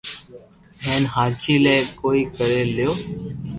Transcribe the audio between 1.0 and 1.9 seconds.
ھاچي لي